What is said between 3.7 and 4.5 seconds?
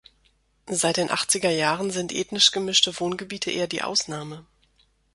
Ausnahme.